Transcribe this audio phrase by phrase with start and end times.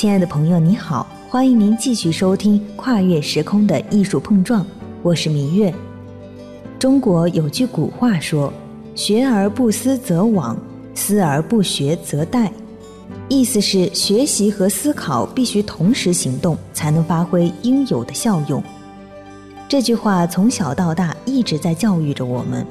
[0.00, 4.62] 亲爱的朋友，你好，欢迎您继续收听《跨越时空的艺术碰撞》，
[5.02, 5.70] 我是明月。
[6.78, 8.50] 中国有句古话说
[8.96, 10.56] ：“学而不思则罔，
[10.94, 12.48] 思而不学则殆。”
[13.28, 18.62] 意思是学习和思考必须同时行动，才能发挥应有的效用。
[19.68, 22.66] 这句话从小到大一直在教育着我们。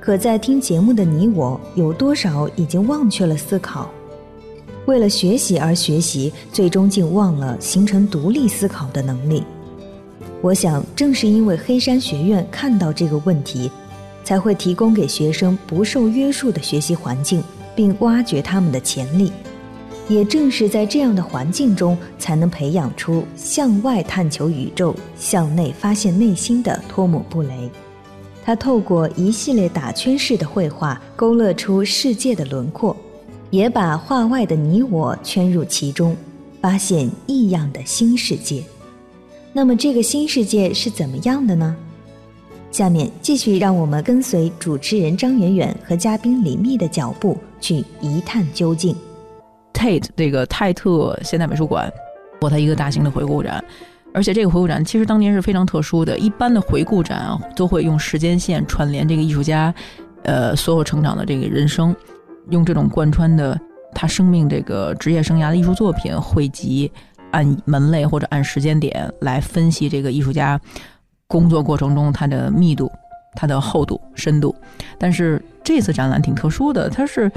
[0.00, 3.90] 可在听节目的你我，有多少已经忘却了思考？
[4.90, 9.44] 为了学习而学习，最终竟忘了形成独立思考的能力。
[10.42, 13.70] 我想，正是因为黑山学院看到这个问题，
[14.24, 17.40] 才会提供给学生不受约束的学习环境，
[17.76, 19.30] 并挖掘他们的潜力。
[20.08, 27.70] 也正是在这样的环境中，才能培养出向外探求宇宙、向内发现内心的托姆布雷。
[28.44, 32.96] 他透过一系列打圈式的绘画，勾勒出世界的轮廓，
[33.50, 36.16] 也把画外的你我圈入其中，
[36.60, 38.62] 发现异样的新世界。
[39.52, 41.76] 那么，这个新世界是怎么样的呢？
[42.70, 48.94] 下面继续让我们跟随主持人张远远和嘉宾李密的脚步，去一探究竟。
[49.72, 51.92] Tate 这个泰特现代美术馆，
[52.40, 53.62] 做它一个大型的回顾展。
[54.12, 59.74] 而且这个回顾展其实当年是非常特殊的，一般的回顾展都会用时间线串联这个艺术家，
[60.22, 61.94] 呃，所有成长的这个人生，
[62.50, 63.58] 用这种贯穿的
[63.94, 66.90] 他生命这个职业生涯的艺术作品汇集，
[67.30, 70.60] 按门类或者按时间点来分析这个艺术家
[71.26, 72.90] 工作过程中它的密度、
[73.34, 74.54] 它的厚度、深度。
[74.98, 77.30] 但是这次展览挺特殊的，它是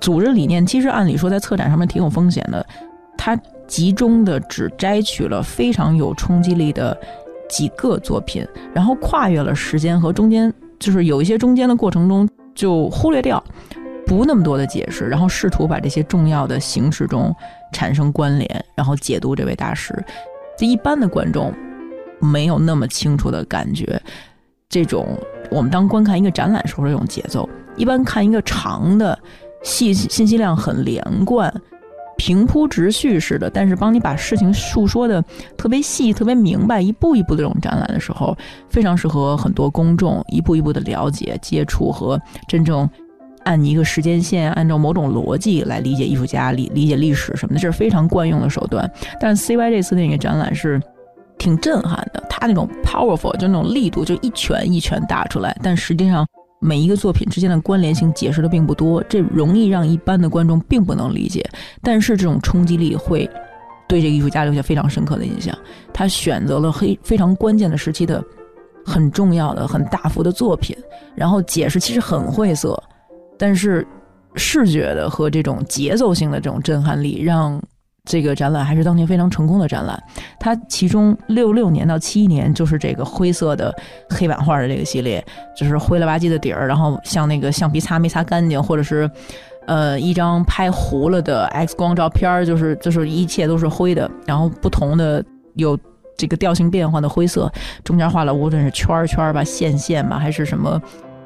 [0.00, 2.66] 组织理念，其实按理说在策展上面挺有风险的，
[3.16, 3.38] 它。
[3.66, 6.94] 集中的只摘取了非常有冲击力的
[7.48, 13.42] 几个作品，然后跨越了时间和中间，就是有一些中间的过程中就忽略掉，
[14.06, 17.34] 不那么多的解释，然后试图把这些重要的形式中
[17.72, 19.94] 产生关联，然后解读这位大师。
[20.56, 21.52] 这一般的观众
[22.20, 24.00] 没有那么清楚的感觉，
[24.68, 25.06] 这种
[25.50, 29.18] 我们当观看一个展览时候这种节奏，一般看一个长的，
[29.62, 31.52] 信信息量很连贯。
[32.16, 35.20] 平铺直叙似的，但是帮你把事情述说的
[35.56, 38.36] 特别细、特别明白，一步一步的这种展览的时候，
[38.70, 42.88] 非常适合很多公众一步一步的了解、接触和真正
[43.44, 48.90] 按一个时间线、按照某种逻辑来理解艺术家、理理解历史什么的，这是非常惯用的手段。
[49.20, 50.80] 但 CY 这次那个展览是
[51.38, 56.26] 挺震撼的，他那种 powerful 就那种力度，就一拳一拳打出来，但实际上。
[56.60, 61.44] 每一个作品之间的关联性解释的并不多，这容易让一般的观众并不能理解。
[61.82, 63.28] 但是这种冲击力会
[63.86, 65.54] 对这个艺术家留下非常深刻的印象。
[65.92, 68.24] 他选择了非非常关键的时期的
[68.82, 70.74] 很重要的、很大幅的作品，
[71.14, 72.82] 然后解释其实很晦涩，
[73.38, 73.86] 但是
[74.34, 77.62] 视觉的和这种节奏性的这种震撼力让。
[78.06, 79.98] 这个展览还是当年非常成功的展览，
[80.38, 83.74] 它其中六六年到七一年就是这个灰色的
[84.10, 85.24] 黑板画的这个系列，
[85.56, 89.10] 就是灰了吧唧的底儿，然后像那个橡皮擦没擦干净，或者是
[89.66, 95.24] 呃一张拍糊了的 X 光照片，就是就是一切都是灰的，然后不同的
[95.54, 95.74] 有
[96.14, 97.50] 这个调性变化的灰色，
[97.84, 100.78] 中间画了无论是圈儿圈儿吧、线线吧，还是什么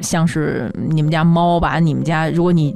[0.00, 2.74] 像是你们家猫把你们家，如果你。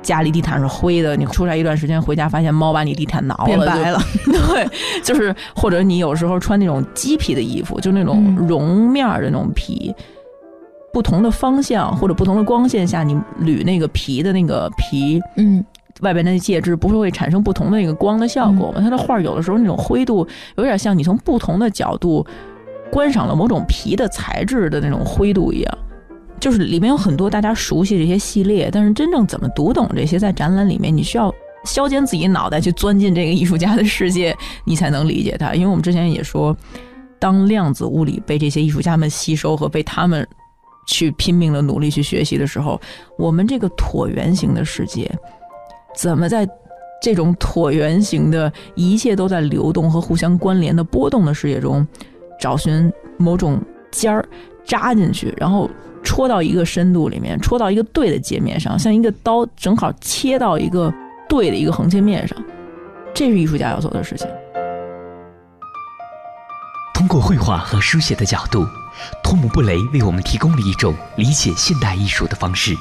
[0.00, 4.00] 家里地毯是灰的，你出差一段时间回家，发现猫把你地毯挠了，变白了。
[4.24, 4.66] 对，
[5.02, 9.92] 就是或者你有时候穿那种鸡皮的衣服，就那种绒面的那种皮，
[10.92, 15.62] 不同的方向或者不同的光线下，你捋那个皮的那个皮，嗯，
[16.00, 18.80] 外边那介质不是会产生不同的那个光的效果吗？
[18.80, 20.26] 它的画有的时候那种灰度
[20.56, 22.24] 有点像你从不同的角度
[22.90, 25.78] 观赏了某种皮的材质的那种灰度一样。
[26.40, 31.34] 就是里面有很多大家熟悉这些系列，但是真正怎么读懂这些，在展览里面你需要
[31.64, 35.54] 削尖自己脑袋去钻进这个艺术家的世界，你才能理解他。
[35.54, 36.56] 因为我们之前也说，
[37.18, 40.26] 当量子物理被这些艺术家们吸收和被他们
[40.86, 42.80] 去拼命的努力去学习的时候，
[43.18, 45.10] 我们这个椭圆形的世界，
[45.96, 46.48] 怎么在
[47.02, 51.86] 这种椭圆形的一切都在流动和互相关联的波动的世界中，
[52.40, 54.24] 找寻某种尖儿
[54.64, 55.68] 扎进去，然后。
[56.02, 60.92] 戳到一个深度里面，戳到一个对的界面上，像一个刀正好切到一个
[61.28, 62.36] 对的一个横切面上，
[63.14, 64.26] 这是艺术家要做的事情。
[66.94, 68.66] 通过绘画和书写的角度，
[69.22, 72.76] 托姆布雷为我们提供了一种理解现代艺术的方式。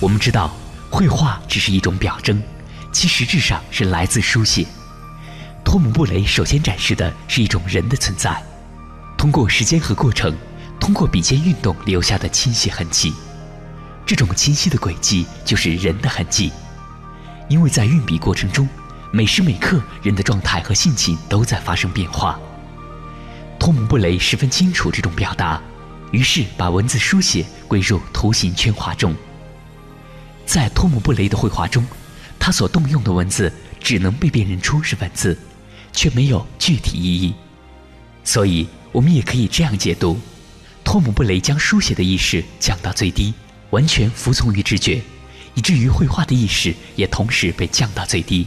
[0.00, 0.50] 我们知道，
[0.90, 2.40] 绘画只是一种表征，
[2.92, 4.64] 其实质上是来自书写。
[5.64, 8.40] 托姆布雷首先展示的是一种人的存在，
[9.18, 10.32] 通过时间和过程。
[10.78, 13.12] 通过笔尖运动留下的清晰痕迹，
[14.04, 16.52] 这种清晰的轨迹就是人的痕迹。
[17.48, 18.68] 因为在运笔过程中，
[19.12, 22.38] 每时每刻人的状态和性情都在发生变化。
[23.58, 25.60] 托姆布雷十分清楚这种表达，
[26.12, 29.14] 于是把文字书写归入图形圈画中。
[30.44, 31.84] 在托姆布雷的绘画中，
[32.38, 35.36] 他所动用的文字只能被辨认出是文字，
[35.92, 37.34] 却没有具体意义。
[38.22, 40.20] 所以，我们也可以这样解读：
[40.86, 43.34] 托姆布雷将书写的意识降到最低，
[43.70, 45.02] 完全服从于直觉，
[45.54, 48.46] 以至于绘画的意识也同时被降到最低。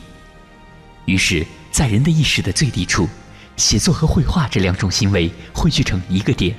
[1.03, 3.09] 于是，在人的意识的最低处，
[3.57, 6.55] 写作和绘画这两种行为汇聚成一个点，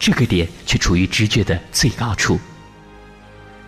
[0.00, 2.40] 这个点却处于直觉的最高处。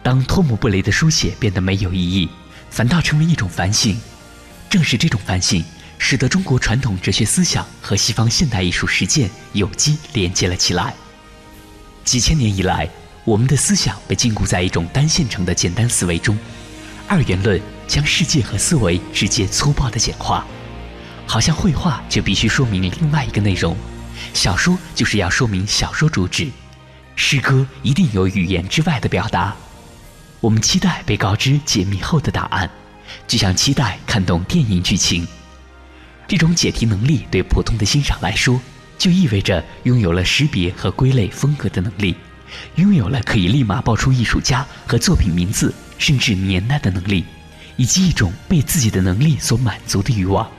[0.03, 2.29] 当托姆布雷的书写变得没有意义，
[2.71, 3.97] 反倒成为一种反省，
[4.69, 5.65] 正是这种反省。
[5.99, 10.93] 使得中国传统哲学思想和西方现代艺术实践有机连接了起来。
[12.07, 12.89] 几千年以来，
[13.25, 16.39] 我们的思想被禁锢在一种单线程的简单思维中，
[17.09, 20.47] 二元论将世界和思维直接粗暴的简化，
[21.27, 23.77] 好像绘画就必须说明另外一个内容，
[24.33, 26.49] 小说就是要说明小说主旨，
[27.17, 29.57] 诗歌一定有语言之外的表达。
[30.41, 32.71] 我们期待被告知解密后的答案，
[33.27, 35.27] 就像期待看懂电影剧情。
[36.29, 38.61] 这种解题能力对普通的欣赏来说，
[38.99, 42.15] 就意味着拥有了识别和归类风格的能力，
[42.77, 47.25] 拥有了可以立马报出艺术家和作品名字甚至年代的能力，
[47.77, 50.51] 以及一种被自己的能力所满足的欲望。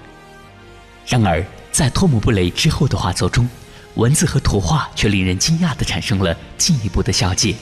[1.08, 3.48] 然而，在托姆布雷之后的画作中，
[3.96, 7.56] 文字和图画却令人惊讶地产生了进一步的消解。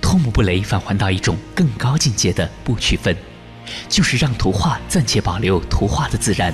[0.00, 3.16] 托姆布雷返还到一种更高境界的不区分，
[3.88, 6.52] 就是让图画暂且保留图画的自然。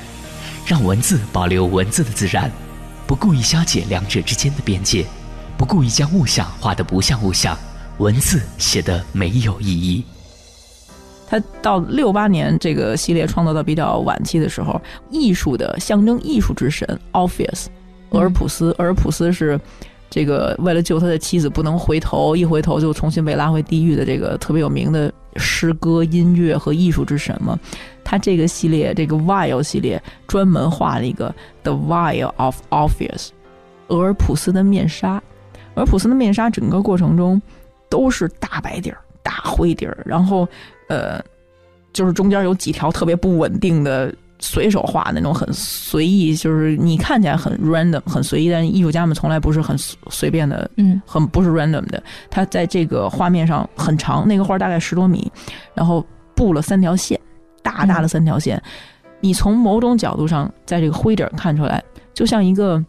[0.66, 2.52] 让文字保留文字的自然，
[3.08, 5.06] 不故意消解两者之间的边界，
[5.56, 7.56] 不故意将物象画得不像物象，
[7.96, 10.04] 文字写得没有意义。
[11.26, 14.78] 他到六八年这个系列创作到比较晚期的时候，
[15.10, 17.68] 艺术的象征艺术之神 Orpheus，
[18.10, 19.58] 俄尔普斯，俄尔普斯是
[20.10, 27.58] 这个为了救他的妻子不能回头，一回头就重新被拉回地狱的这个特别有名的诗歌、音乐和艺术之神嘛。
[28.04, 33.28] 他这个系列，这个 Vile 系列专门画了一个 The Vile of Orpheus，
[33.88, 35.22] 俄尔普斯的面纱。
[35.74, 37.40] 俄尔普斯的面纱整个过程中
[37.88, 40.48] 都是大白底儿、大灰底儿，然后
[40.88, 41.22] 呃，
[41.92, 52.02] 就是中间有几条特别不稳定的，随手画那种很随意，就是你看起来很 random、很随意，但艺术家们从来不是很随便的，嗯，很不是 random 的。
[52.30, 55.30] 他在这个画面上很长，那个画大概十多米，
[55.74, 56.04] 然后
[56.34, 57.18] 布了三条线。
[57.60, 58.60] 大大的三条线，
[59.20, 61.82] 你从某种角度上，在这个灰底儿看出来，
[62.14, 62.82] 就像一个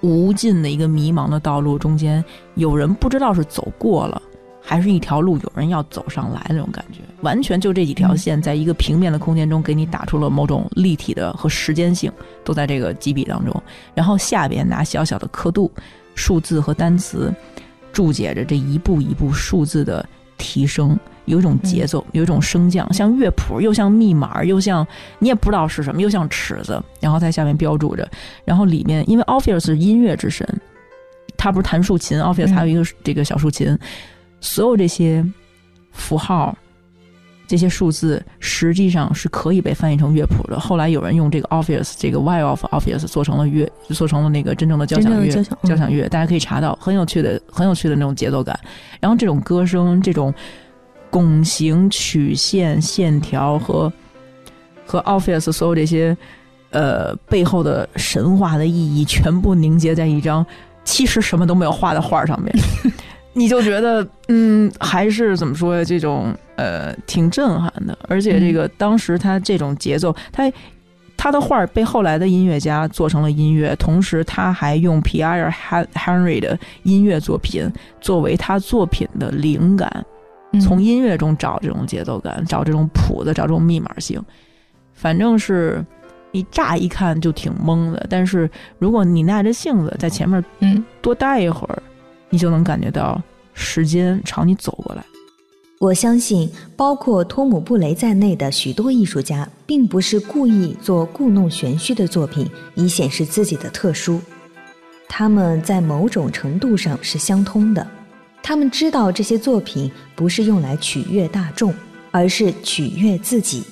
[0.00, 2.24] 无尽的一个迷茫的道路中间，
[2.54, 4.20] 有人不知道是走过了，
[4.64, 7.00] 还是一条路有人要走上来那种感觉。
[7.20, 12.10] 完全就这几条线，在一个平面的空间中，给你打出了某种立体的和时间性，
[12.42, 13.62] 都在这个几笔当中。
[13.94, 15.70] 然后下边拿小小的刻度、
[16.14, 17.32] 数字和单词，
[17.92, 20.04] 注解着这一步一步数字的
[20.38, 20.98] 提升。
[21.26, 24.86] 有一种节奏，有一种升降，像乐谱，又像密码，又像
[25.18, 28.06] 你也不知道是什么，又像尺子，然后在下面标注着。
[28.44, 30.46] 然后里面，因为 Office 是音乐之神，
[31.34, 33.78] 他不是弹竖琴，Office 还有一个这个小竖琴，
[34.44, 35.24] 所有这些
[35.90, 36.56] 符号、
[37.46, 40.60] 这些数字，实际上是可以被翻译成乐谱的。
[40.60, 48.58] 后来有人用这个 Office 这个 Y of Orpheus 做成了乐，做成了那个真正的交响乐，交响乐，大家可以查到，很有趣的，很有趣的那种节奏感。
[49.00, 50.32] 然后这种歌声，这种。
[51.10, 53.92] 拱形、曲线、线条和
[54.84, 56.16] 和 Office 所有这些
[56.70, 60.44] 呃背后的神话的意义，全部凝结在一张
[60.82, 62.52] 其实什么都没有画的画上面，
[63.34, 65.84] 你就觉得嗯，还是怎么说呀？
[65.84, 67.96] 这种呃挺震撼的。
[68.08, 70.50] 而且这个当时他这种节奏，他
[71.16, 75.52] 他的画被后来的音乐家做成了音乐，同时他还用 Pierre
[75.94, 80.04] Henry 的音乐作品作为他作品的灵感。
[80.60, 84.22] 从音乐中找这种节奏感，找这种谱子，找这种密码性，
[84.92, 85.84] 反正是
[86.30, 88.06] 你乍一看就挺懵的。
[88.08, 88.48] 但是
[88.78, 91.73] 如果你耐着性子在前面，嗯，多待一会儿，
[92.34, 93.22] 你就能感觉到
[93.52, 95.04] 时间朝你走过来。
[95.78, 104.20] 我相信，包括托姆布雷在内的许多艺术家，并不是故意做故弄玄虚的作品以显示自己的特殊，
[105.08, 107.86] 他们在某种程度上是相通的。
[108.42, 111.72] 他们知道这些作品不是用来取悦大众，
[112.10, 113.62] 而是取悦自己，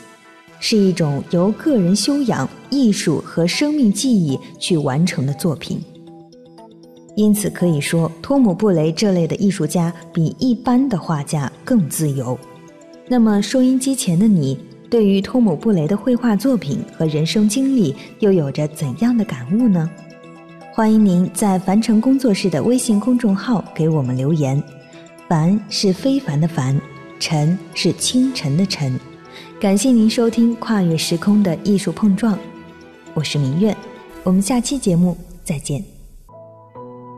[0.60, 5.82] 是一种由个人修养、艺术和生命记忆去完成的作品。
[7.14, 12.38] 因此可以说，托姆布雷这类的艺术家比一般的画家更自由。
[13.08, 19.90] 那么，收音机前的你，对于托姆·布雷的绘画作品和人生经历又有着怎样的感悟呢？
[20.72, 24.62] 欢迎您在凡尘工作室的微信公众号给我们留言。
[25.28, 26.80] 凡是非凡的凡，
[27.20, 28.98] 尘是清晨的晨。
[29.60, 32.38] 感谢您收听跨越时空的艺术碰撞，
[33.12, 33.76] 我是明月，
[34.24, 35.91] 我们下期节目再见。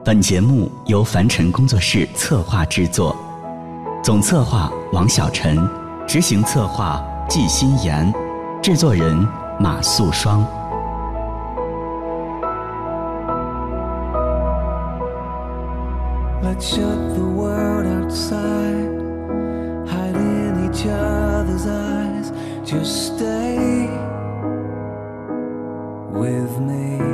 [0.05, 3.17] 本节目由凡尘工作室策划制作。
[4.03, 5.59] 总策划王晓晨
[6.07, 8.13] 执行策划季星岩
[8.63, 9.27] 制作人
[9.59, 10.47] 马素霜
[16.43, 19.01] let's shut the world outside,
[19.89, 22.31] hide in each other's eyes.
[22.63, 23.89] Just stay
[26.13, 27.14] with me.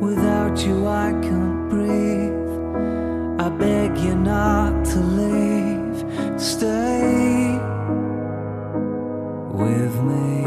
[0.00, 3.40] Without you, I can't breathe.
[3.40, 5.98] I beg you not to leave.
[6.40, 7.58] Stay
[9.52, 10.44] with me.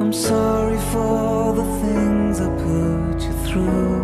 [0.00, 4.03] I'm sorry for the things I put you through.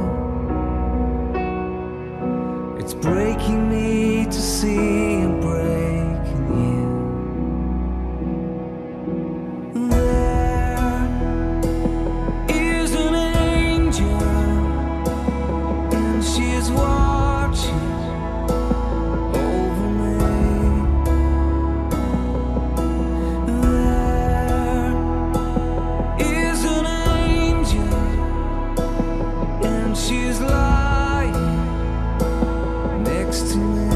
[33.30, 33.89] Next to me.